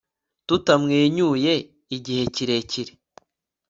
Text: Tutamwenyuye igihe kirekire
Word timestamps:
Tutamwenyuye 0.47 1.53
igihe 1.95 2.23
kirekire 2.35 2.93